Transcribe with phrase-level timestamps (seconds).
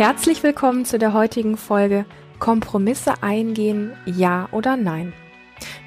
[0.00, 2.06] Herzlich willkommen zu der heutigen Folge
[2.38, 5.12] Kompromisse eingehen, ja oder nein.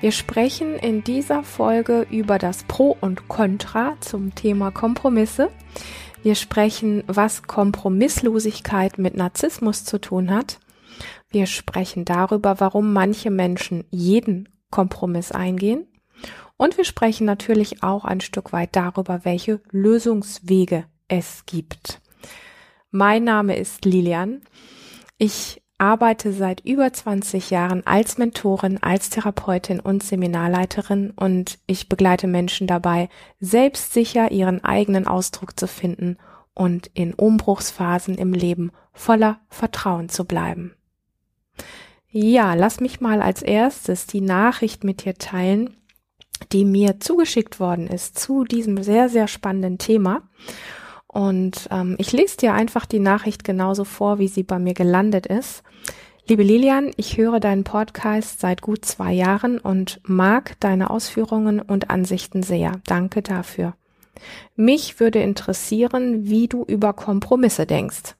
[0.02, 5.50] Wir sprechen in dieser Folge über das Pro und Contra zum Thema Kompromisse.
[6.22, 10.60] Wir sprechen, was Kompromisslosigkeit mit Narzissmus zu tun hat.
[11.32, 15.88] Wir sprechen darüber, warum manche Menschen jeden Kompromiss eingehen.
[16.56, 22.03] Und wir sprechen natürlich auch ein Stück weit darüber, welche Lösungswege es gibt.
[22.96, 24.44] Mein Name ist Lilian.
[25.18, 32.28] Ich arbeite seit über 20 Jahren als Mentorin, als Therapeutin und Seminarleiterin und ich begleite
[32.28, 36.18] Menschen dabei, selbstsicher ihren eigenen Ausdruck zu finden
[36.54, 40.76] und in Umbruchsphasen im Leben voller Vertrauen zu bleiben.
[42.12, 45.78] Ja, lass mich mal als erstes die Nachricht mit dir teilen,
[46.52, 50.30] die mir zugeschickt worden ist zu diesem sehr, sehr spannenden Thema.
[51.14, 55.28] Und ähm, ich lese dir einfach die Nachricht genauso vor, wie sie bei mir gelandet
[55.28, 55.62] ist.
[56.28, 61.92] Liebe Lilian, ich höre deinen Podcast seit gut zwei Jahren und mag deine Ausführungen und
[61.92, 62.82] Ansichten sehr.
[62.88, 63.76] Danke dafür.
[64.56, 68.16] Mich würde interessieren, wie du über Kompromisse denkst.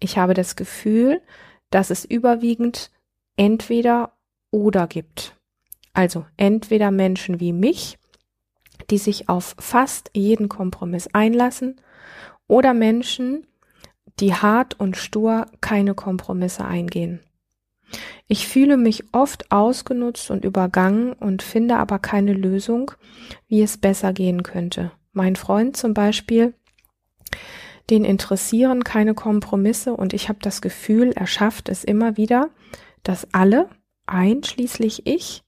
[0.00, 1.22] Ich habe das Gefühl,
[1.70, 2.90] dass es überwiegend
[3.36, 4.12] entweder
[4.50, 5.36] oder gibt.
[5.92, 7.96] Also entweder Menschen wie mich,
[8.90, 11.76] die sich auf fast jeden Kompromiss einlassen
[12.54, 13.48] oder Menschen,
[14.20, 17.18] die hart und stur keine Kompromisse eingehen.
[18.28, 22.92] Ich fühle mich oft ausgenutzt und übergangen und finde aber keine Lösung,
[23.48, 24.92] wie es besser gehen könnte.
[25.12, 26.54] Mein Freund zum Beispiel,
[27.90, 32.50] den interessieren keine Kompromisse und ich habe das Gefühl, er schafft es immer wieder,
[33.02, 33.68] dass alle,
[34.06, 35.42] einschließlich ich,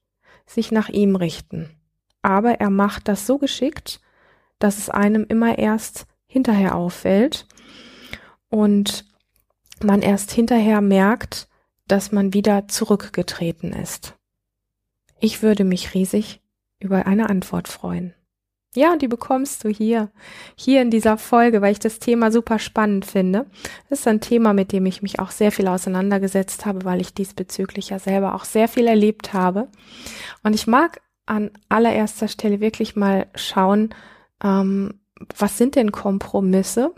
[0.45, 1.69] sich nach ihm richten.
[2.21, 4.01] Aber er macht das so geschickt,
[4.59, 7.47] dass es einem immer erst hinterher auffällt
[8.49, 9.05] und
[9.81, 11.47] man erst hinterher merkt,
[11.87, 14.15] dass man wieder zurückgetreten ist.
[15.19, 16.41] Ich würde mich riesig
[16.79, 18.13] über eine Antwort freuen.
[18.75, 20.11] Ja, die bekommst du hier,
[20.55, 23.47] hier in dieser Folge, weil ich das Thema super spannend finde.
[23.89, 27.13] Das ist ein Thema, mit dem ich mich auch sehr viel auseinandergesetzt habe, weil ich
[27.13, 29.69] diesbezüglich ja selber auch sehr viel erlebt habe.
[30.43, 33.95] Und ich mag an allererster Stelle wirklich mal schauen,
[34.43, 34.99] ähm,
[35.37, 36.93] was sind denn Kompromisse?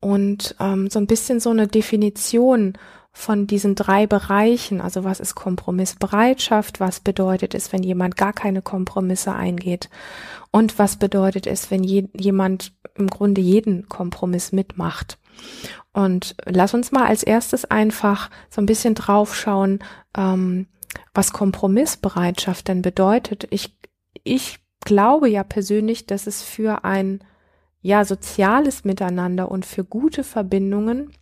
[0.00, 2.74] Und ähm, so ein bisschen so eine Definition
[3.16, 8.60] von diesen drei Bereichen, also was ist Kompromissbereitschaft, was bedeutet es, wenn jemand gar keine
[8.60, 9.88] Kompromisse eingeht
[10.50, 15.18] und was bedeutet es, wenn je, jemand im Grunde jeden Kompromiss mitmacht.
[15.92, 19.78] Und lass uns mal als erstes einfach so ein bisschen draufschauen,
[20.16, 20.66] ähm,
[21.14, 23.46] was Kompromissbereitschaft denn bedeutet.
[23.50, 23.76] Ich,
[24.24, 27.22] ich glaube ja persönlich, dass es für ein
[27.80, 31.12] ja soziales Miteinander und für gute Verbindungen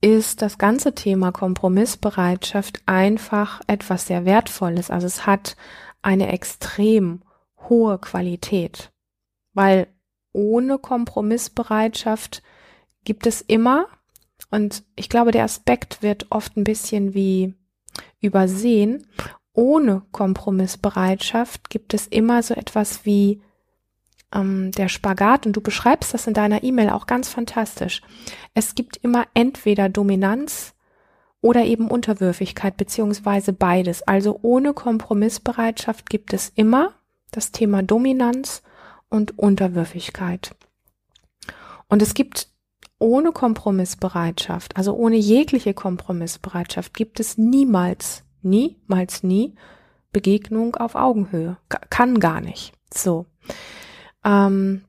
[0.00, 4.90] ist das ganze Thema Kompromissbereitschaft einfach etwas sehr Wertvolles.
[4.90, 5.56] Also es hat
[6.02, 7.22] eine extrem
[7.68, 8.92] hohe Qualität,
[9.54, 9.88] weil
[10.32, 12.42] ohne Kompromissbereitschaft
[13.04, 13.86] gibt es immer,
[14.50, 17.54] und ich glaube, der Aspekt wird oft ein bisschen wie
[18.20, 19.06] übersehen,
[19.58, 23.42] ohne Kompromissbereitschaft gibt es immer so etwas wie
[24.32, 28.02] ähm, der Spagat und du beschreibst das in deiner E-Mail auch ganz fantastisch.
[28.54, 30.74] Es gibt immer entweder Dominanz
[31.40, 34.02] oder eben Unterwürfigkeit beziehungsweise beides.
[34.02, 36.92] Also ohne Kompromissbereitschaft gibt es immer
[37.32, 38.62] das Thema Dominanz
[39.08, 40.54] und Unterwürfigkeit.
[41.88, 42.46] Und es gibt
[43.00, 49.54] ohne Kompromissbereitschaft, also ohne jegliche Kompromissbereitschaft, gibt es niemals niemals nie
[50.12, 51.58] Begegnung auf Augenhöhe.
[51.90, 52.72] Kann gar nicht.
[52.92, 53.26] So.
[54.24, 54.82] Ähm,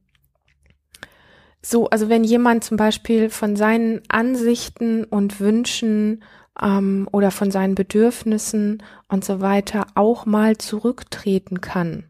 [1.62, 6.24] so, also wenn jemand zum Beispiel von seinen Ansichten und Wünschen
[6.62, 12.06] ähm, oder von seinen Bedürfnissen und so weiter auch mal zurücktreten kann.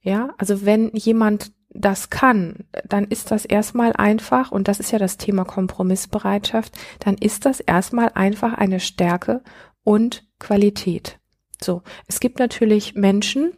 [0.00, 4.98] Ja, also wenn jemand das kann, dann ist das erstmal einfach, und das ist ja
[4.98, 9.42] das Thema Kompromissbereitschaft, dann ist das erstmal einfach eine Stärke
[9.84, 11.18] und Qualität.
[11.62, 13.52] So, es gibt natürlich Menschen,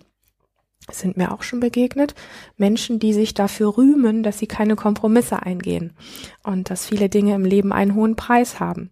[0.90, 2.14] sind mir auch schon begegnet,
[2.56, 5.94] Menschen, die sich dafür rühmen, dass sie keine Kompromisse eingehen
[6.42, 8.90] und dass viele Dinge im Leben einen hohen Preis haben.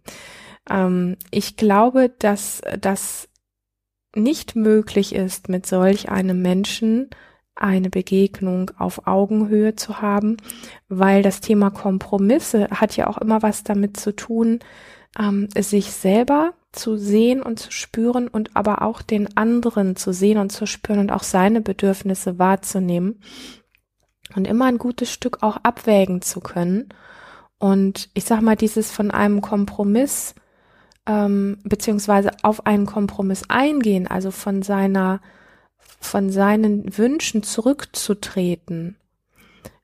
[0.69, 3.29] Ähm, ich glaube, dass das
[4.15, 7.09] nicht möglich ist, mit solch einem Menschen
[7.55, 10.37] eine Begegnung auf Augenhöhe zu haben,
[10.89, 14.59] weil das Thema Kompromisse hat ja auch immer was damit zu tun,
[15.19, 20.37] ähm, sich selber zu sehen und zu spüren und aber auch den anderen zu sehen
[20.37, 23.21] und zu spüren und auch seine Bedürfnisse wahrzunehmen
[24.35, 26.89] und immer ein gutes Stück auch abwägen zu können.
[27.59, 30.33] Und ich sag mal, dieses von einem Kompromiss
[31.05, 35.21] ähm, beziehungsweise auf einen Kompromiss eingehen, also von seiner,
[35.99, 38.97] von seinen Wünschen zurückzutreten,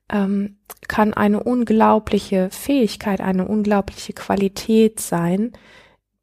[0.08, 0.58] ähm,
[0.90, 5.52] kann eine unglaubliche Fähigkeit, eine unglaubliche Qualität sein,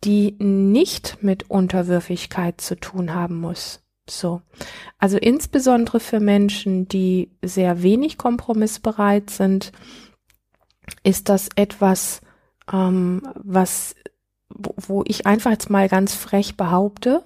[0.04, 3.82] die nicht mit Unterwürfigkeit zu tun haben muss.
[4.10, 4.42] So.
[4.98, 9.72] Also insbesondere für Menschen, die sehr wenig kompromissbereit sind,
[11.02, 12.20] ist das etwas,
[12.72, 13.96] ähm, was
[14.50, 17.24] wo, wo ich einfach jetzt mal ganz frech behaupte,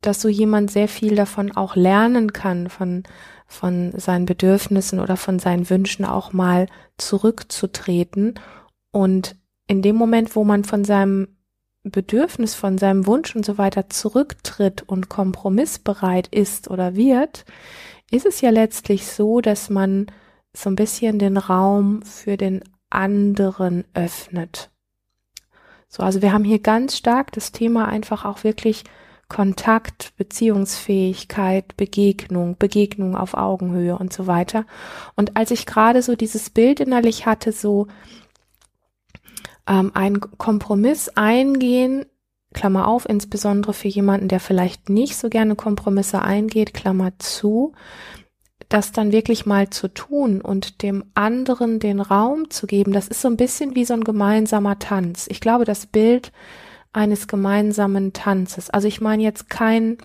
[0.00, 3.04] dass so jemand sehr viel davon auch lernen kann, von,
[3.50, 6.66] von seinen Bedürfnissen oder von seinen Wünschen auch mal
[6.98, 8.38] zurückzutreten.
[8.92, 9.34] Und
[9.66, 11.36] in dem Moment, wo man von seinem
[11.82, 17.44] Bedürfnis, von seinem Wunsch und so weiter zurücktritt und kompromissbereit ist oder wird,
[18.12, 20.06] ist es ja letztlich so, dass man
[20.56, 24.70] so ein bisschen den Raum für den anderen öffnet.
[25.88, 28.84] So, also wir haben hier ganz stark das Thema einfach auch wirklich
[29.30, 34.66] Kontakt, Beziehungsfähigkeit, Begegnung, Begegnung auf Augenhöhe und so weiter.
[35.16, 37.86] Und als ich gerade so dieses Bild innerlich hatte, so
[39.66, 42.04] ähm, ein Kompromiss eingehen,
[42.52, 47.72] Klammer auf, insbesondere für jemanden, der vielleicht nicht so gerne Kompromisse eingeht, Klammer zu,
[48.68, 53.20] das dann wirklich mal zu tun und dem anderen den Raum zu geben, das ist
[53.20, 55.28] so ein bisschen wie so ein gemeinsamer Tanz.
[55.30, 56.32] Ich glaube, das Bild
[56.92, 58.70] eines gemeinsamen Tanzes.
[58.70, 59.98] Also ich meine jetzt kein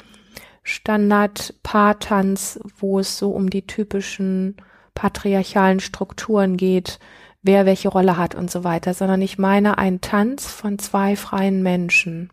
[0.63, 4.57] Standard-Paartanz, wo es so um die typischen
[4.93, 6.99] patriarchalen Strukturen geht,
[7.41, 11.61] wer welche Rolle hat und so weiter, sondern ich meine ein Tanz von zwei freien
[11.61, 12.31] Menschen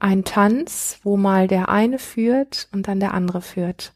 [0.00, 3.92] ein Tanz, wo mal der eine führt und dann der andere führt.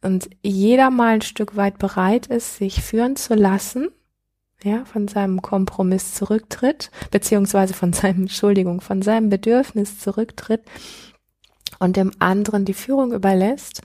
[0.00, 3.88] Und jeder mal ein Stück weit bereit ist, sich führen zu lassen,
[4.64, 10.62] ja, von seinem Kompromiss zurücktritt, beziehungsweise von seinem, Entschuldigung, von seinem Bedürfnis zurücktritt
[11.78, 13.82] und dem anderen die Führung überlässt.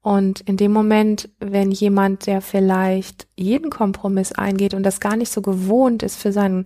[0.00, 5.30] Und in dem Moment, wenn jemand, der vielleicht jeden Kompromiss eingeht und das gar nicht
[5.30, 6.64] so gewohnt ist, für, seinen,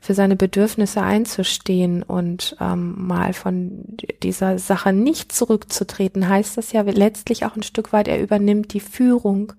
[0.00, 3.84] für seine Bedürfnisse einzustehen und ähm, mal von
[4.22, 8.80] dieser Sache nicht zurückzutreten, heißt das ja letztlich auch ein Stück weit, er übernimmt die
[8.80, 9.52] Führung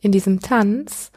[0.00, 1.12] in diesem Tanz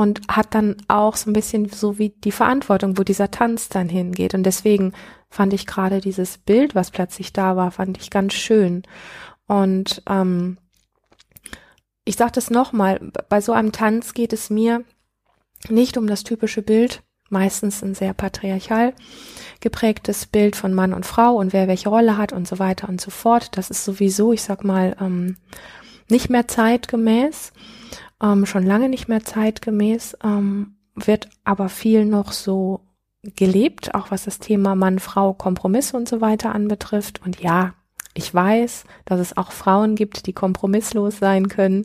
[0.00, 3.90] und hat dann auch so ein bisschen so wie die Verantwortung, wo dieser Tanz dann
[3.90, 4.32] hingeht.
[4.32, 4.94] Und deswegen
[5.28, 8.82] fand ich gerade dieses Bild, was plötzlich da war, fand ich ganz schön.
[9.46, 10.56] Und ähm,
[12.06, 14.84] ich sage das nochmal, bei so einem Tanz geht es mir
[15.68, 18.94] nicht um das typische Bild, meistens ein sehr patriarchal
[19.60, 23.02] geprägtes Bild von Mann und Frau und wer welche Rolle hat und so weiter und
[23.02, 23.54] so fort.
[23.58, 25.36] Das ist sowieso, ich sag mal, ähm,
[26.08, 27.52] nicht mehr zeitgemäß,
[28.22, 32.80] ähm, schon lange nicht mehr zeitgemäß, ähm, wird aber viel noch so
[33.22, 37.20] gelebt, auch was das Thema Mann, Frau, Kompromisse und so weiter anbetrifft.
[37.24, 37.74] Und ja,
[38.14, 41.84] ich weiß, dass es auch Frauen gibt, die kompromisslos sein können.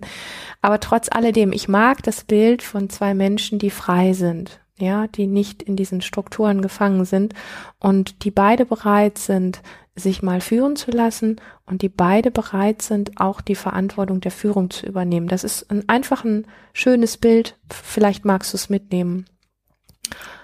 [0.62, 5.28] Aber trotz alledem, ich mag das Bild von zwei Menschen, die frei sind, ja, die
[5.28, 7.34] nicht in diesen Strukturen gefangen sind
[7.80, 9.62] und die beide bereit sind,
[9.96, 14.70] sich mal führen zu lassen und die beide bereit sind, auch die Verantwortung der Führung
[14.70, 15.28] zu übernehmen.
[15.28, 17.58] Das ist ein einfach ein schönes Bild.
[17.72, 19.26] Vielleicht magst du es mitnehmen,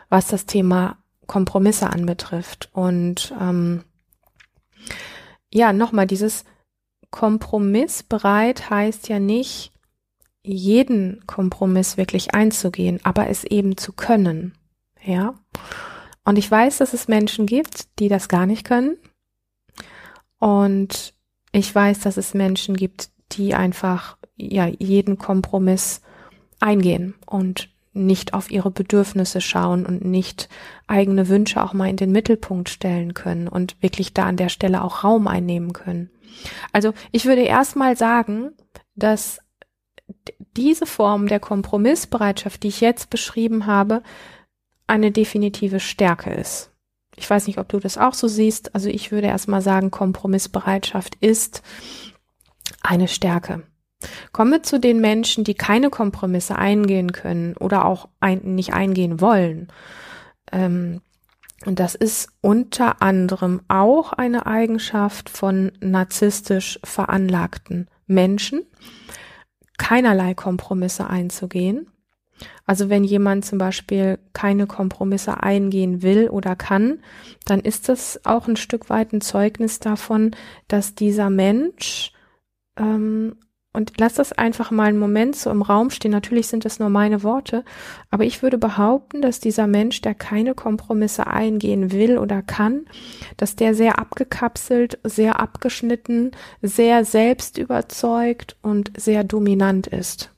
[0.09, 2.69] was das Thema Kompromisse anbetrifft.
[2.71, 3.83] Und ähm,
[5.53, 6.45] ja, nochmal, dieses
[7.09, 9.73] Kompromissbereit heißt ja nicht,
[10.43, 14.57] jeden Kompromiss wirklich einzugehen, aber es eben zu können.
[15.03, 15.35] Ja.
[16.23, 18.97] Und ich weiß, dass es Menschen gibt, die das gar nicht können.
[20.41, 21.13] Und
[21.51, 26.01] ich weiß, dass es Menschen gibt, die einfach, ja, jeden Kompromiss
[26.59, 30.49] eingehen und nicht auf ihre Bedürfnisse schauen und nicht
[30.87, 34.83] eigene Wünsche auch mal in den Mittelpunkt stellen können und wirklich da an der Stelle
[34.83, 36.09] auch Raum einnehmen können.
[36.71, 38.53] Also ich würde erstmal sagen,
[38.95, 39.41] dass
[40.57, 44.01] diese Form der Kompromissbereitschaft, die ich jetzt beschrieben habe,
[44.87, 46.70] eine definitive Stärke ist.
[47.15, 48.73] Ich weiß nicht, ob du das auch so siehst.
[48.73, 51.61] Also ich würde erstmal sagen, Kompromissbereitschaft ist
[52.81, 53.63] eine Stärke.
[54.31, 59.21] Kommen wir zu den Menschen, die keine Kompromisse eingehen können oder auch ein, nicht eingehen
[59.21, 59.67] wollen.
[60.51, 61.01] Ähm,
[61.65, 68.63] und das ist unter anderem auch eine Eigenschaft von narzisstisch veranlagten Menschen,
[69.77, 71.90] keinerlei Kompromisse einzugehen.
[72.65, 76.99] Also wenn jemand zum Beispiel keine Kompromisse eingehen will oder kann,
[77.45, 80.31] dann ist das auch ein Stück weit ein Zeugnis davon,
[80.67, 82.11] dass dieser Mensch
[82.77, 83.35] ähm,
[83.73, 86.11] und lass das einfach mal einen Moment so im Raum stehen.
[86.11, 87.63] Natürlich sind das nur meine Worte,
[88.09, 92.85] aber ich würde behaupten, dass dieser Mensch, der keine Kompromisse eingehen will oder kann,
[93.37, 96.31] dass der sehr abgekapselt, sehr abgeschnitten,
[96.61, 100.31] sehr selbstüberzeugt und sehr dominant ist.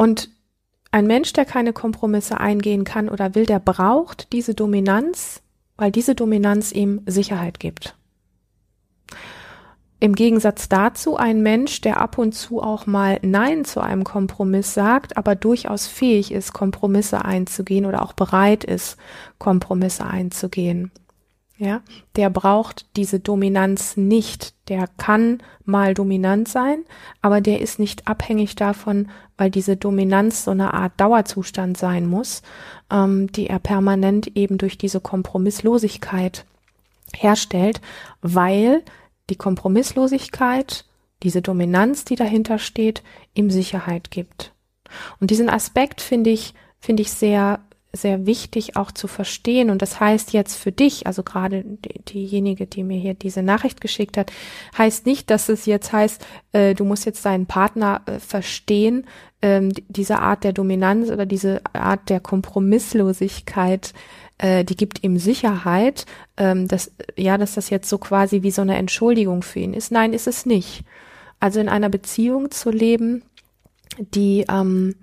[0.00, 0.30] Und
[0.92, 5.42] ein Mensch, der keine Kompromisse eingehen kann oder will, der braucht diese Dominanz,
[5.76, 7.98] weil diese Dominanz ihm Sicherheit gibt.
[9.98, 14.72] Im Gegensatz dazu ein Mensch, der ab und zu auch mal Nein zu einem Kompromiss
[14.72, 18.96] sagt, aber durchaus fähig ist, Kompromisse einzugehen oder auch bereit ist,
[19.36, 20.92] Kompromisse einzugehen.
[21.60, 21.82] Ja,
[22.16, 24.54] der braucht diese Dominanz nicht.
[24.70, 26.86] Der kann mal dominant sein,
[27.20, 32.40] aber der ist nicht abhängig davon, weil diese Dominanz so eine Art Dauerzustand sein muss,
[32.90, 36.46] ähm, die er permanent eben durch diese Kompromisslosigkeit
[37.14, 37.82] herstellt,
[38.22, 38.82] weil
[39.28, 40.86] die Kompromisslosigkeit,
[41.22, 43.02] diese Dominanz, die dahinter steht,
[43.34, 44.54] ihm Sicherheit gibt.
[45.20, 47.60] Und diesen Aspekt finde ich, finde ich sehr,
[47.92, 49.70] sehr wichtig auch zu verstehen.
[49.70, 53.80] Und das heißt jetzt für dich, also gerade die, diejenige, die mir hier diese Nachricht
[53.80, 54.32] geschickt hat,
[54.78, 59.06] heißt nicht, dass es jetzt heißt, äh, du musst jetzt deinen Partner äh, verstehen,
[59.42, 63.92] ähm, diese Art der Dominanz oder diese Art der Kompromisslosigkeit
[64.40, 66.06] äh, die gibt ihm Sicherheit,
[66.36, 69.92] ähm, dass, ja, dass das jetzt so quasi wie so eine Entschuldigung für ihn ist.
[69.92, 70.84] Nein, ist es nicht.
[71.40, 73.22] Also in einer Beziehung zu leben,
[73.98, 74.94] die, ähm,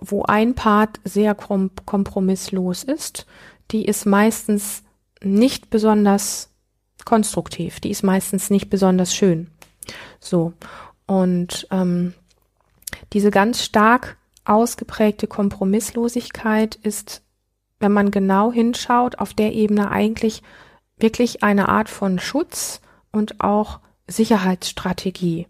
[0.00, 3.26] wo ein Part sehr kom kompromisslos ist,
[3.70, 4.82] die ist meistens
[5.22, 6.50] nicht besonders
[7.04, 9.50] konstruktiv, die ist meistens nicht besonders schön.
[10.20, 10.52] So.
[11.06, 12.14] Und ähm,
[13.12, 17.22] diese ganz stark ausgeprägte Kompromisslosigkeit ist
[17.78, 20.42] wenn man genau hinschaut, auf der Ebene eigentlich
[20.98, 22.80] wirklich eine Art von Schutz
[23.12, 25.46] und auch Sicherheitsstrategie.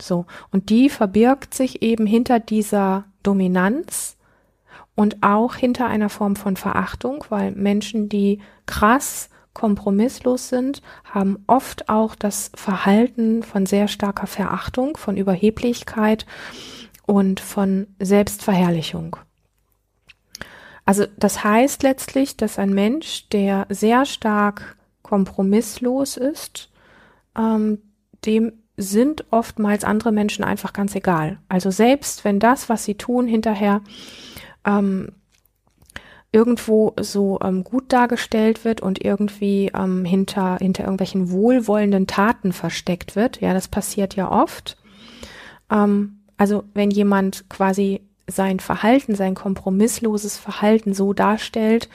[0.00, 0.26] So.
[0.50, 4.16] Und die verbirgt sich eben hinter dieser Dominanz
[4.94, 11.88] und auch hinter einer Form von Verachtung, weil Menschen, die krass kompromisslos sind, haben oft
[11.88, 16.26] auch das Verhalten von sehr starker Verachtung, von Überheblichkeit
[17.06, 19.16] und von Selbstverherrlichung.
[20.84, 26.70] Also das heißt letztlich, dass ein Mensch, der sehr stark kompromisslos ist,
[27.36, 27.82] ähm,
[28.24, 31.38] dem sind oftmals andere Menschen einfach ganz egal.
[31.48, 33.82] Also selbst wenn das, was sie tun, hinterher
[34.64, 35.12] ähm,
[36.30, 43.16] irgendwo so ähm, gut dargestellt wird und irgendwie ähm, hinter, hinter irgendwelchen wohlwollenden Taten versteckt
[43.16, 44.76] wird, ja, das passiert ja oft.
[45.70, 51.88] Ähm, also wenn jemand quasi sein Verhalten, sein kompromissloses Verhalten so darstellt,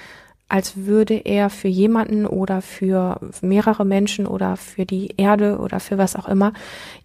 [0.53, 5.97] als würde er für jemanden oder für mehrere Menschen oder für die Erde oder für
[5.97, 6.53] was auch immer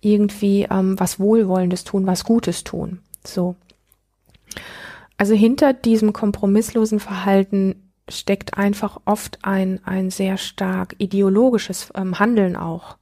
[0.03, 2.99] irgendwie ähm, was Wohlwollendes tun, was Gutes tun.
[3.25, 3.57] So.
[5.17, 12.55] Also hinter diesem kompromisslosen Verhalten steckt einfach oft ein, ein sehr stark ideologisches ähm, Handeln
[12.55, 12.99] auch.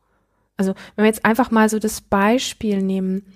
[0.56, 3.34] Also wenn wir jetzt einfach mal so das Beispiel nehmen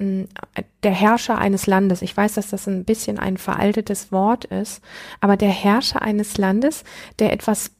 [0.00, 4.82] der Herrscher eines Landes, ich weiß, dass das ein bisschen ein veraltetes Wort ist,
[5.20, 6.84] aber der Herrscher eines Landes,
[7.18, 7.72] der etwas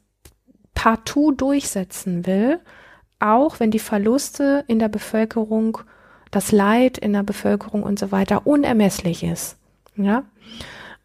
[0.75, 2.61] partout durchsetzen will,
[3.19, 5.79] auch wenn die Verluste in der Bevölkerung,
[6.31, 9.57] das Leid in der Bevölkerung und so weiter unermesslich ist.
[9.97, 10.25] Ja,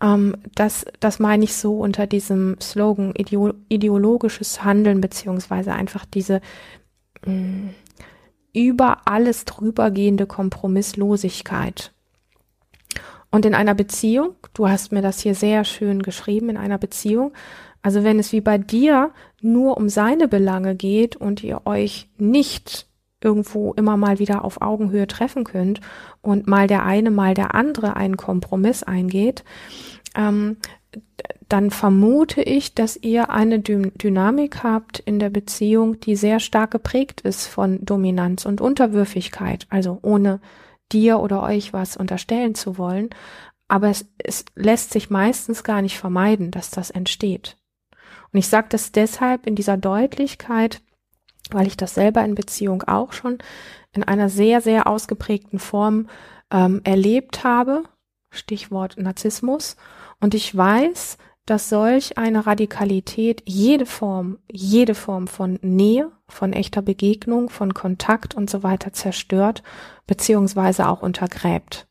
[0.02, 6.42] ähm, das, das meine ich so unter diesem Slogan ideologisches Handeln beziehungsweise einfach diese
[7.26, 7.70] mh, mm,
[8.56, 11.92] über alles drübergehende Kompromisslosigkeit.
[13.30, 17.34] Und in einer Beziehung, du hast mir das hier sehr schön geschrieben, in einer Beziehung,
[17.82, 22.88] also wenn es wie bei dir nur um seine Belange geht und ihr euch nicht
[23.22, 25.82] irgendwo immer mal wieder auf Augenhöhe treffen könnt
[26.22, 29.44] und mal der eine, mal der andere einen Kompromiss eingeht,
[30.16, 30.58] ähm,
[31.48, 36.72] dann vermute ich, dass ihr eine Dü Dynamik habt in der Beziehung, die sehr stark
[36.72, 40.40] geprägt ist von Dominanz und Unterwürfigkeit, also ohne
[40.92, 43.10] dir oder euch was unterstellen zu wollen.
[43.68, 47.58] Aber es, es lässt sich meistens gar nicht vermeiden, dass das entsteht.
[48.32, 50.82] Und ich sage das deshalb in dieser Deutlichkeit,
[51.52, 53.38] weil ich das selber in Beziehung auch schon
[53.94, 56.10] in einer sehr, sehr ausgeprägten Form
[56.52, 57.84] ähm, erlebt habe.
[58.30, 59.78] Stichwort Narzissmus.
[60.26, 66.82] Und ich weiß, dass solch eine Radikalität jede Form, jede Form von Nähe, von echter
[66.82, 69.62] Begegnung, von Kontakt und so weiter zerstört,
[70.08, 71.86] beziehungsweise auch untergräbt.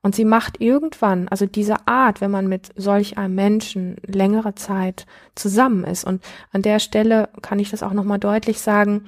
[0.00, 5.04] Und sie macht irgendwann, also diese Art, wenn man mit solch einem Menschen längere Zeit
[5.34, 6.04] zusammen ist.
[6.04, 9.04] Und an der Stelle kann ich das auch nochmal deutlich sagen,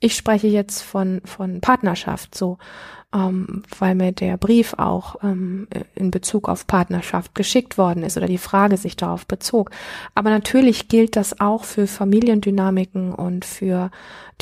[0.00, 2.56] ich spreche jetzt von, von Partnerschaft, so,
[3.16, 8.26] ähm, weil mir der Brief auch ähm, in Bezug auf Partnerschaft geschickt worden ist oder
[8.26, 9.70] die Frage sich darauf bezog.
[10.14, 13.90] Aber natürlich gilt das auch für Familiendynamiken und für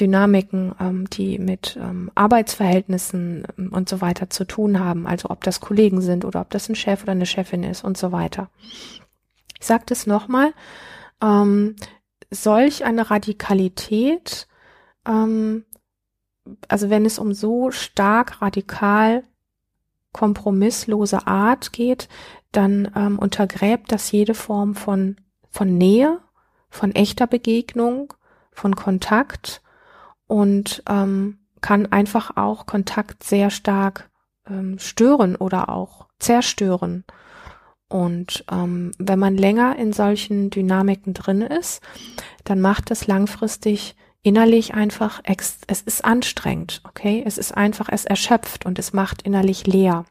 [0.01, 5.07] Dynamiken, ähm, die mit ähm, Arbeitsverhältnissen ähm, und so weiter zu tun haben.
[5.07, 7.97] Also ob das Kollegen sind oder ob das ein Chef oder eine Chefin ist und
[7.97, 8.49] so weiter.
[9.61, 10.53] Ich sage das nochmal.
[11.23, 11.77] Ähm,
[12.31, 14.49] solch eine Radikalität
[15.07, 15.65] ähm,
[16.69, 19.23] also wenn es um so stark radikal
[20.13, 22.09] kompromisslose Art geht,
[22.53, 25.17] dann ähm, untergräbt das jede Form von,
[25.51, 26.21] von Nähe,
[26.71, 28.15] von echter Begegnung,
[28.53, 29.63] von Kontakt
[30.27, 34.11] und ähm, kann einfach auch Kontakt sehr stark
[34.49, 37.05] ähm, stören oder auch zerstören.
[37.89, 41.83] Und ähm, wenn man länger in solchen Dynamiken drin ist,
[42.45, 47.23] dann macht es langfristig innerlich einfach, es ist anstrengend, okay?
[47.25, 50.07] Es ist einfach, es erschöpft und es macht innerlich leer.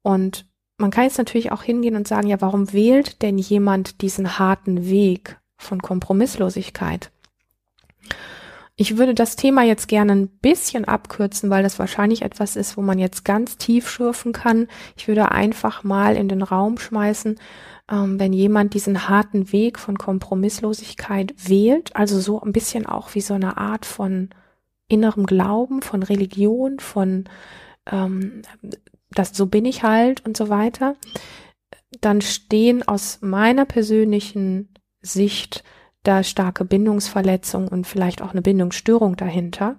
[0.00, 0.46] Und
[0.78, 4.88] man kann jetzt natürlich auch hingehen und sagen, ja, warum wählt denn jemand diesen harten
[4.88, 7.10] Weg von Kompromisslosigkeit?
[8.78, 12.82] Ich würde das Thema jetzt gerne ein bisschen abkürzen, weil das wahrscheinlich etwas ist, wo
[12.82, 14.68] man jetzt ganz tief schürfen kann.
[14.96, 17.40] Ich würde einfach mal in den Raum schmeißen,
[17.90, 23.22] ähm, wenn jemand diesen harten Weg von Kompromisslosigkeit wählt, also so ein bisschen auch wie
[23.22, 24.28] so eine Art von
[24.88, 27.24] innerem Glauben, von Religion, von
[27.90, 28.42] ähm,
[29.10, 30.96] das so bin ich halt und so weiter,
[32.02, 34.68] dann stehen aus meiner persönlichen
[35.00, 35.64] Sicht
[36.06, 39.76] da starke Bindungsverletzungen und vielleicht auch eine Bindungsstörung dahinter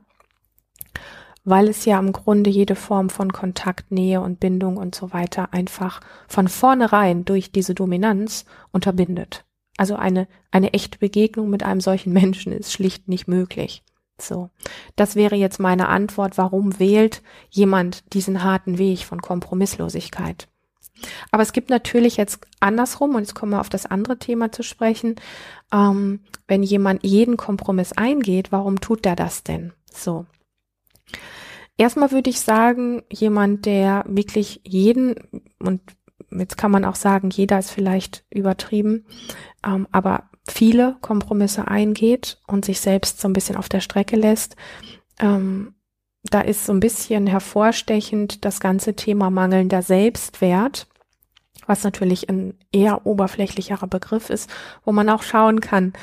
[1.49, 5.53] weil es ja im Grunde jede Form von Kontakt, Nähe und Bindung und so weiter
[5.53, 8.43] einfach von vornherein durch diese Dominanz
[8.73, 9.45] unterbindet.
[9.77, 13.81] Also eine, eine echte Begegnung mit einem solchen Menschen ist schlicht nicht möglich.
[14.19, 14.49] So.
[14.97, 16.37] Das wäre jetzt meine Antwort.
[16.37, 20.49] Warum wählt jemand diesen harten Weg von Kompromisslosigkeit?
[21.31, 24.63] Aber es gibt natürlich jetzt andersrum, und jetzt kommen wir auf das andere Thema zu
[24.63, 25.15] sprechen,
[25.71, 29.73] ähm, wenn jemand jeden Kompromiss eingeht, warum tut er das denn?
[29.91, 30.25] So.
[31.77, 35.15] Erstmal würde ich sagen, jemand, der wirklich jeden,
[35.59, 35.81] und
[36.31, 39.05] jetzt kann man auch sagen, jeder ist vielleicht übertrieben,
[39.65, 44.55] ähm, aber viele Kompromisse eingeht und sich selbst so ein bisschen auf der Strecke lässt,
[45.19, 45.75] ähm,
[46.29, 50.87] da ist so ein bisschen hervorstechend das ganze Thema mangelnder Selbstwert,
[51.65, 54.49] was natürlich ein eher oberflächlicherer Begriff ist,
[54.83, 55.93] wo man auch schauen kann,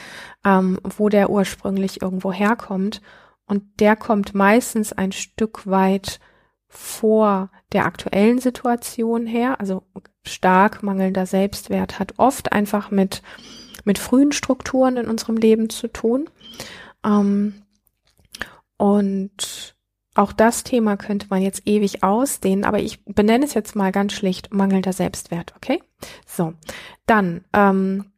[0.44, 3.00] ähm, wo der ursprünglich irgendwo herkommt
[3.46, 6.20] und der kommt meistens ein Stück weit
[6.68, 9.84] vor der aktuellen Situation her, also
[10.26, 13.22] stark mangelnder Selbstwert hat oft einfach mit,
[13.84, 16.28] mit frühen Strukturen in unserem Leben zu tun.
[17.04, 17.62] Ähm,
[18.76, 19.76] und
[20.14, 24.12] auch das Thema könnte man jetzt ewig ausdehnen, aber ich benenne es jetzt mal ganz
[24.12, 25.82] schlicht mangelnder Selbstwert, okay?
[26.26, 26.54] So,
[27.06, 28.12] dann ähm,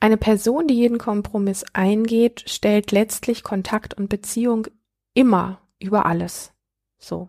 [0.00, 4.66] eine Person, die jeden Kompromiss eingeht, stellt letztlich Kontakt und Beziehung
[5.14, 6.52] immer über alles.
[6.98, 7.28] So.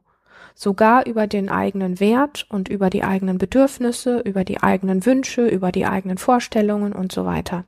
[0.56, 5.72] Sogar über den eigenen Wert und über die eigenen Bedürfnisse, über die eigenen Wünsche, über
[5.72, 7.66] die eigenen Vorstellungen und so weiter.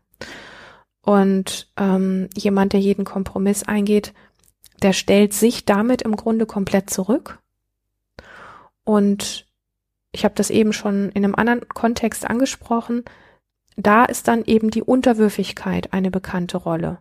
[1.02, 4.14] Und ähm, jemand, der jeden Kompromiss eingeht,
[4.82, 7.40] der stellt sich damit im Grunde komplett zurück.
[8.84, 9.48] Und
[10.12, 13.04] ich habe das eben schon in einem anderen Kontext angesprochen
[13.78, 17.00] da ist dann eben die Unterwürfigkeit eine bekannte Rolle.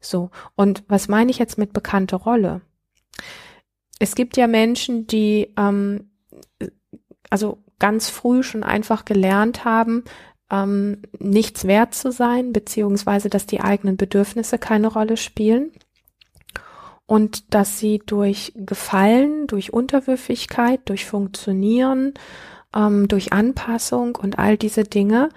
[0.00, 0.30] So.
[0.54, 2.60] Und was meine ich jetzt mit bekannte Rolle?
[3.98, 6.10] Es gibt ja Menschen, die ähm,
[7.30, 10.04] also ganz früh schon einfach gelernt haben,
[10.50, 15.72] ähm, nichts wert zu sein, beziehungsweise dass die eigenen Bedürfnisse keine Rolle spielen
[17.06, 22.14] und dass sie durch Gefallen, durch Unterwürfigkeit, durch Funktionieren,
[22.74, 25.30] ähm, durch Anpassung und all diese Dinge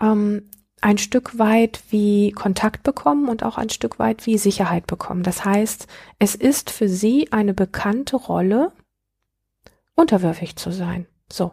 [0.00, 0.42] ähm,
[0.80, 5.22] ein Stück weit wie Kontakt bekommen und auch ein Stück weit wie Sicherheit bekommen.
[5.22, 5.86] Das heißt,
[6.18, 8.70] es ist für sie eine bekannte Rolle,
[9.94, 11.06] unterwürfig zu sein.
[11.32, 11.52] So.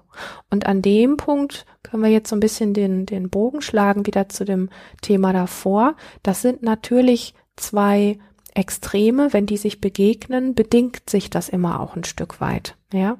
[0.49, 4.27] Und an dem Punkt können wir jetzt so ein bisschen den, den Bogen schlagen wieder
[4.27, 4.69] zu dem
[5.01, 5.95] Thema davor.
[6.23, 8.19] Das sind natürlich zwei
[8.53, 9.33] Extreme.
[9.33, 12.75] Wenn die sich begegnen, bedingt sich das immer auch ein Stück weit.
[12.93, 13.17] Ja.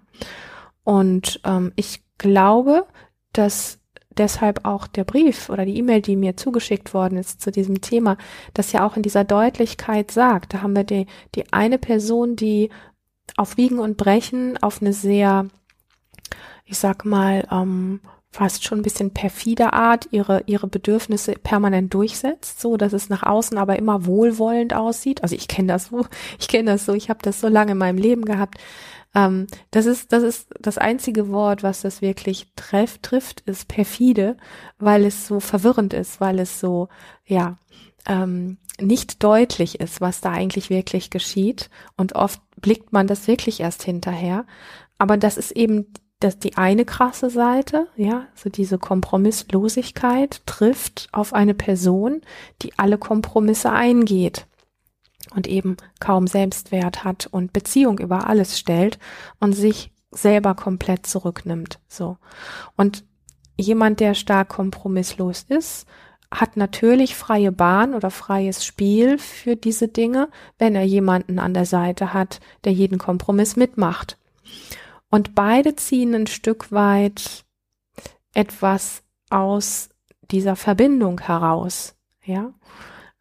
[0.83, 2.85] Und ähm, ich glaube,
[3.33, 3.79] dass
[4.17, 8.17] deshalb auch der Brief oder die E-Mail, die mir zugeschickt worden ist zu diesem Thema,
[8.53, 10.53] das ja auch in dieser Deutlichkeit sagt.
[10.53, 12.69] Da haben wir die, die eine Person, die
[13.37, 15.47] auf Wiegen und Brechen auf eine sehr,
[16.65, 22.61] ich sag mal, ähm, fast schon ein bisschen perfide Art ihre, ihre Bedürfnisse permanent durchsetzt,
[22.61, 25.21] so dass es nach außen aber immer wohlwollend aussieht.
[25.21, 26.05] Also ich kenne das so,
[26.39, 28.57] ich kenne das so, ich habe das so lange in meinem Leben gehabt.
[29.13, 34.37] Ähm, das ist, das ist das einzige Wort, was das wirklich treff, trifft, ist perfide,
[34.79, 36.87] weil es so verwirrend ist, weil es so,
[37.25, 37.57] ja,
[38.07, 41.69] ähm, nicht deutlich ist, was da eigentlich wirklich geschieht.
[41.97, 44.45] Und oft blickt man das wirklich erst hinterher.
[44.97, 45.87] Aber das ist eben
[46.23, 52.21] das die eine krasse Seite, ja, so diese Kompromisslosigkeit trifft auf eine Person,
[52.61, 54.47] die alle Kompromisse eingeht
[55.35, 58.99] und eben kaum Selbstwert hat und Beziehung über alles stellt
[59.39, 62.17] und sich selber komplett zurücknimmt, so.
[62.75, 63.03] Und
[63.57, 65.87] jemand, der stark kompromisslos ist,
[66.33, 71.65] hat natürlich freie Bahn oder freies Spiel für diese Dinge, wenn er jemanden an der
[71.65, 74.17] Seite hat, der jeden Kompromiss mitmacht.
[75.11, 77.45] Und beide ziehen ein Stück weit
[78.33, 79.89] etwas aus
[80.31, 81.95] dieser Verbindung heraus.
[82.23, 82.53] Ja,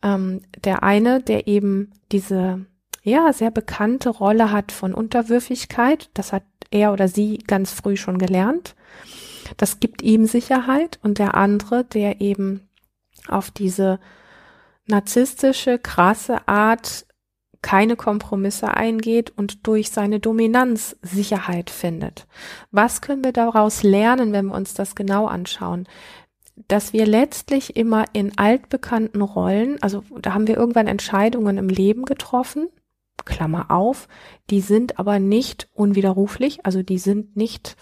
[0.03, 2.65] ähm, der eine, der eben diese
[3.03, 8.19] ja sehr bekannte Rolle hat von Unterwürfigkeit, das hat er oder sie ganz früh schon
[8.19, 8.77] gelernt.
[9.57, 12.69] Das gibt ihm Sicherheit und der andere, der eben
[13.27, 13.99] auf diese
[14.87, 17.07] narzisstische, krasse Art
[17.63, 22.27] keine Kompromisse eingeht und durch seine Dominanz Sicherheit findet.
[22.71, 25.87] Was können wir daraus lernen, wenn wir uns das genau anschauen?
[26.69, 32.05] Dass wir letztlich immer in altbekannten Rollen, also da haben wir irgendwann Entscheidungen im Leben
[32.05, 32.69] getroffen,
[33.25, 34.09] Klammer auf,
[34.49, 37.77] die sind aber nicht unwiderruflich, also die sind nicht,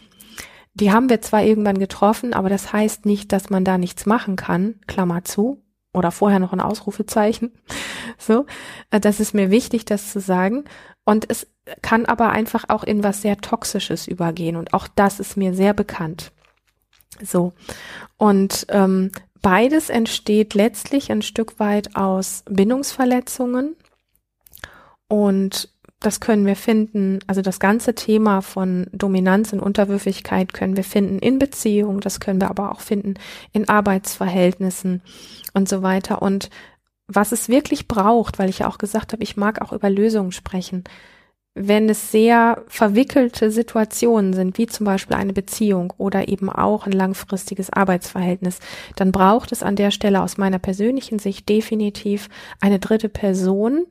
[0.74, 4.36] die haben wir zwar irgendwann getroffen, aber das heißt nicht, dass man da nichts machen
[4.36, 5.62] kann, Klammer zu,
[5.92, 7.52] oder vorher noch ein Ausrufezeichen.
[8.18, 8.46] So,
[8.90, 10.64] äh, das ist mir wichtig, das zu sagen.
[11.04, 11.46] Und es
[11.80, 14.56] kann aber einfach auch in was sehr Toxisches übergehen.
[14.56, 16.32] Und auch das ist mir sehr bekannt.
[17.22, 17.52] So.
[18.16, 23.76] Und ähm, beides entsteht letztlich ein Stück weit aus Bindungsverletzungen.
[25.08, 30.84] Und das können wir finden, also das ganze Thema von Dominanz und Unterwürfigkeit können wir
[30.84, 33.14] finden in Beziehungen, das können wir aber auch finden
[33.52, 35.02] in Arbeitsverhältnissen
[35.54, 36.22] und so weiter.
[36.22, 36.50] Und
[37.08, 40.32] was es wirklich braucht, weil ich ja auch gesagt habe, ich mag auch über Lösungen
[40.32, 40.84] sprechen,
[41.54, 46.92] wenn es sehr verwickelte Situationen sind, wie zum Beispiel eine Beziehung oder eben auch ein
[46.92, 48.60] langfristiges Arbeitsverhältnis,
[48.94, 52.28] dann braucht es an der Stelle aus meiner persönlichen Sicht definitiv
[52.60, 53.86] eine dritte Person,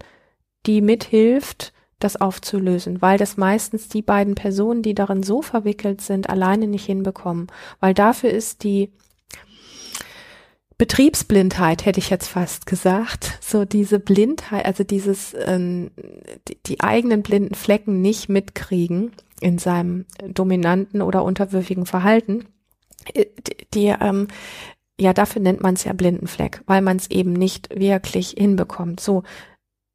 [0.66, 6.30] die mithilft, das aufzulösen, weil das meistens die beiden Personen, die darin so verwickelt sind,
[6.30, 7.48] alleine nicht hinbekommen,
[7.80, 8.92] weil dafür ist die
[10.78, 15.90] Betriebsblindheit, hätte ich jetzt fast gesagt, so diese Blindheit, also dieses ähm,
[16.48, 19.12] die, die eigenen blinden Flecken nicht mitkriegen
[19.42, 22.46] in seinem dominanten oder unterwürfigen Verhalten,
[23.14, 24.28] äh, die, die ähm,
[25.00, 29.00] ja, dafür nennt man es ja Blindenfleck, weil man es eben nicht wirklich hinbekommt.
[29.00, 29.24] So,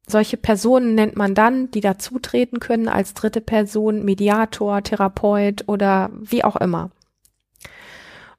[0.07, 6.43] solche Personen nennt man dann, die dazutreten können als dritte Person, Mediator, Therapeut oder wie
[6.43, 6.91] auch immer.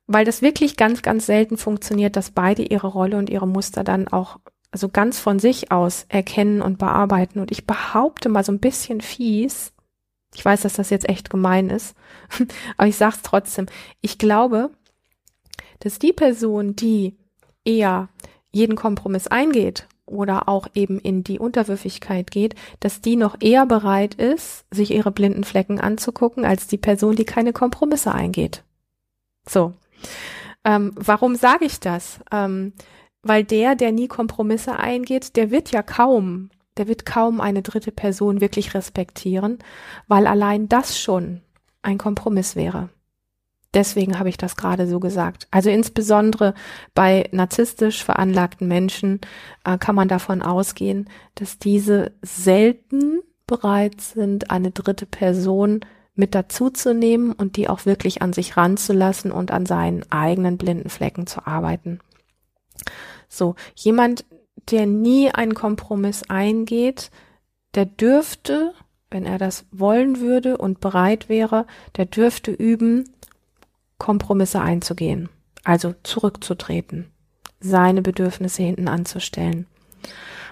[0.07, 4.09] Weil das wirklich ganz, ganz selten funktioniert, dass beide ihre Rolle und ihre Muster dann
[4.09, 4.39] auch
[4.71, 7.39] also ganz von sich aus erkennen und bearbeiten.
[7.39, 9.73] Und ich behaupte mal so ein bisschen fies,
[10.35, 11.95] ich weiß, dass das jetzt echt gemein ist,
[12.77, 13.67] aber ich sag's trotzdem.
[14.01, 14.71] Ich glaube,
[15.79, 17.17] dass die Person, die
[17.65, 18.09] eher
[18.51, 24.15] jeden Kompromiss eingeht oder auch eben in die Unterwürfigkeit geht, dass die noch eher bereit
[24.15, 28.65] ist, sich ihre blinden Flecken anzugucken, als die Person, die keine Kompromisse eingeht.
[29.49, 29.73] So.
[30.65, 32.21] Ähm, warum sage ich das?
[32.33, 32.73] Ähm,
[33.23, 37.93] weil der, der nie Kompromisse eingeht, der wird ja kaum, der wird kaum eine dritte
[37.93, 39.59] Person wirklich respektieren,
[40.09, 41.41] weil allein das schon
[41.83, 42.91] ein Kompromiss wäre.
[43.75, 45.49] Deswegen habe ich das gerade so gesagt.
[45.51, 46.55] Also insbesondere
[46.95, 49.21] bei narzisstisch veranlagten Menschen
[49.65, 55.81] äh, kann man davon ausgehen, dass diese selten bereit sind, eine dritte Person
[56.15, 61.27] mit dazuzunehmen und die auch wirklich an sich ranzulassen und an seinen eigenen blinden Flecken
[61.27, 62.01] zu arbeiten.
[63.29, 64.25] So, jemand,
[64.71, 67.11] der nie einen Kompromiss eingeht,
[67.75, 68.73] der dürfte,
[69.11, 73.11] wenn er das wollen würde und bereit wäre, der dürfte üben,
[73.99, 75.29] Kompromisse einzugehen,
[75.65, 77.11] also zurückzutreten,
[77.61, 79.67] seine Bedürfnisse hinten anzustellen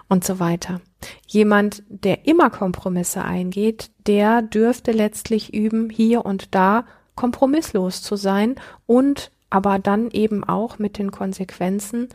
[0.09, 0.81] und so weiter.
[1.27, 6.85] Jemand, der immer Kompromisse eingeht, der dürfte letztlich üben, hier und da
[7.15, 12.09] kompromisslos zu sein und aber dann eben auch mit den Konsequenzen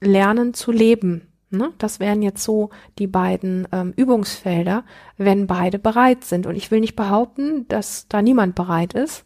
[0.00, 1.28] lernen zu leben.
[1.50, 1.72] Ne?
[1.78, 4.84] Das wären jetzt so die beiden ähm, Übungsfelder,
[5.16, 6.46] wenn beide bereit sind.
[6.46, 9.24] Und ich will nicht behaupten, dass da niemand bereit ist.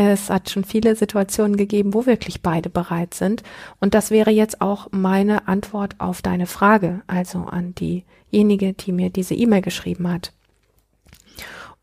[0.00, 3.42] Es hat schon viele Situationen gegeben, wo wirklich beide bereit sind.
[3.80, 9.10] Und das wäre jetzt auch meine Antwort auf deine Frage, also an diejenige, die mir
[9.10, 10.32] diese E-Mail geschrieben hat.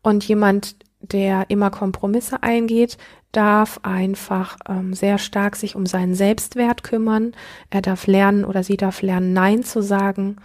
[0.00, 2.96] Und jemand, der immer Kompromisse eingeht,
[3.32, 7.34] darf einfach ähm, sehr stark sich um seinen Selbstwert kümmern.
[7.68, 10.36] Er darf lernen oder sie darf lernen, Nein zu sagen.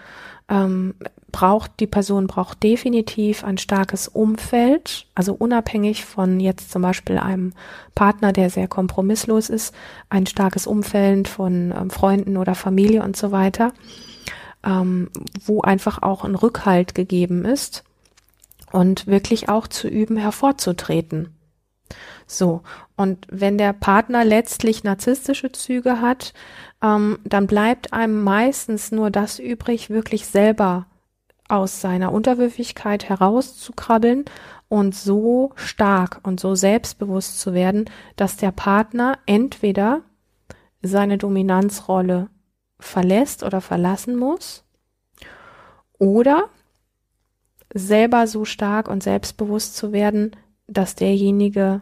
[0.49, 0.95] Ähm,
[1.31, 7.53] braucht die Person braucht definitiv ein starkes Umfeld, also unabhängig von jetzt zum Beispiel einem
[7.95, 9.73] Partner, der sehr kompromisslos ist,
[10.09, 13.73] ein starkes Umfeld von ähm, Freunden oder Familie und so weiter,
[14.63, 15.09] ähm,
[15.45, 17.83] wo einfach auch ein Rückhalt gegeben ist
[18.71, 21.35] und wirklich auch zu üben, hervorzutreten.
[22.25, 22.61] So,
[22.95, 26.33] und wenn der Partner letztlich narzisstische Züge hat,
[26.81, 30.85] ähm, dann bleibt einem meistens nur das übrig, wirklich selber
[31.51, 34.25] aus seiner Unterwürfigkeit herauszukrabbeln
[34.69, 40.01] und so stark und so selbstbewusst zu werden, dass der Partner entweder
[40.81, 42.29] seine Dominanzrolle
[42.79, 44.63] verlässt oder verlassen muss
[45.99, 46.45] oder
[47.73, 50.35] selber so stark und selbstbewusst zu werden,
[50.67, 51.81] dass derjenige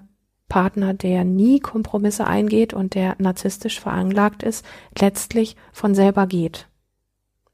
[0.50, 4.66] Partner, der nie Kompromisse eingeht und der narzisstisch veranlagt ist,
[5.00, 6.68] letztlich von selber geht.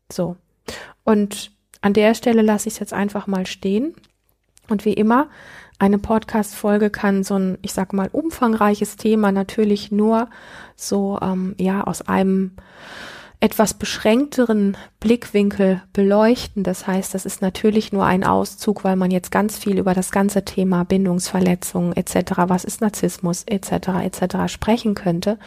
[0.10, 0.38] So.
[1.04, 1.52] Und
[1.86, 3.94] an der Stelle lasse ich es jetzt einfach mal stehen.
[4.70, 5.28] Und wie immer,
[5.78, 10.28] eine Podcast-Folge kann so ein, ich sag mal, umfangreiches Thema natürlich nur
[10.76, 12.54] so, ähm, ja, aus einem
[13.40, 16.64] etwas beschränkteren Blickwinkel beleuchten.
[16.64, 20.10] Das heißt, das ist natürlich nur ein Auszug, weil man jetzt ganz viel über das
[20.10, 23.90] ganze Thema Bindungsverletzungen etc., was ist Narzissmus etc.
[24.02, 24.52] etc.
[24.52, 25.38] sprechen könnte.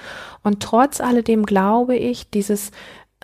[0.45, 2.71] Und trotz alledem glaube ich, dieses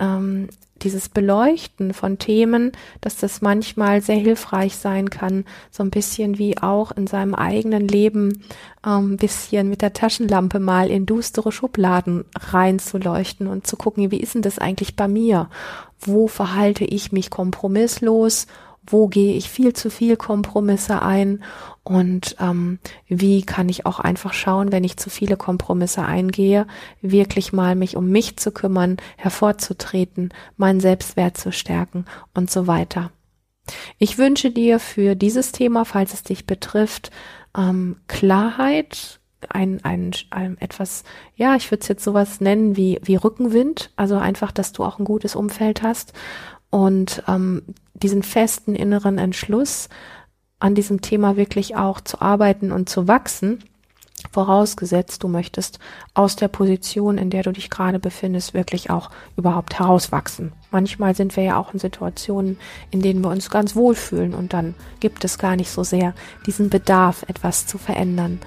[0.00, 0.48] ähm,
[0.82, 6.58] dieses Beleuchten von Themen, dass das manchmal sehr hilfreich sein kann, so ein bisschen wie
[6.58, 8.42] auch in seinem eigenen Leben
[8.82, 14.20] ein ähm, bisschen mit der Taschenlampe mal in düstere Schubladen reinzuleuchten und zu gucken, wie
[14.20, 15.48] ist denn das eigentlich bei mir?
[16.00, 18.46] Wo verhalte ich mich kompromisslos?
[18.86, 21.42] Wo gehe ich viel zu viel Kompromisse ein
[21.82, 26.66] und ähm, wie kann ich auch einfach schauen, wenn ich zu viele Kompromisse eingehe,
[27.00, 33.10] wirklich mal mich um mich zu kümmern, hervorzutreten, meinen Selbstwert zu stärken und so weiter.
[33.98, 37.10] Ich wünsche dir für dieses Thema, falls es dich betrifft,
[37.56, 41.04] ähm, Klarheit, ein, ein, ein etwas,
[41.36, 44.98] ja, ich würde es jetzt sowas nennen wie, wie Rückenwind, also einfach, dass du auch
[44.98, 46.12] ein gutes Umfeld hast
[46.70, 47.62] und ähm,
[47.94, 49.88] diesen festen inneren Entschluss,
[50.58, 53.62] an diesem Thema wirklich auch zu arbeiten und zu wachsen,
[54.32, 55.78] vorausgesetzt, du möchtest
[56.14, 60.52] aus der Position, in der du dich gerade befindest, wirklich auch überhaupt herauswachsen.
[60.70, 62.58] Manchmal sind wir ja auch in Situationen,
[62.90, 66.14] in denen wir uns ganz wohlfühlen und dann gibt es gar nicht so sehr
[66.46, 68.40] diesen Bedarf, etwas zu verändern.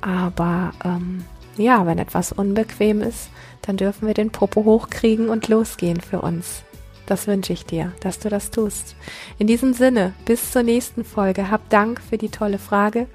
[0.00, 1.24] Aber ähm,
[1.56, 3.28] ja, wenn etwas unbequem ist,
[3.62, 6.62] dann dürfen wir den Popo hochkriegen und losgehen für uns.
[7.10, 8.94] Das wünsche ich dir, dass du das tust.
[9.36, 11.50] In diesem Sinne, bis zur nächsten Folge.
[11.50, 13.08] Hab Dank für die tolle Frage.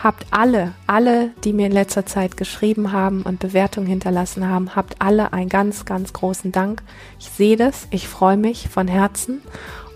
[0.00, 5.02] Habt alle, alle, die mir in letzter Zeit geschrieben haben und Bewertungen hinterlassen haben, habt
[5.02, 6.84] alle einen ganz, ganz großen Dank.
[7.18, 9.42] Ich sehe das, ich freue mich von Herzen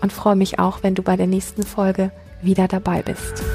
[0.01, 3.45] und freue mich auch, wenn du bei der nächsten Folge wieder dabei bist.